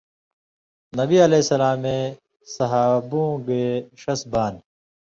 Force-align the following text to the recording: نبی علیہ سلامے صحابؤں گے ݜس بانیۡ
نبی 0.99 1.17
علیہ 1.25 1.43
سلامے 1.49 1.97
صحابؤں 2.53 3.33
گے 3.47 3.63
ݜس 4.01 4.21
بانیۡ 4.31 4.63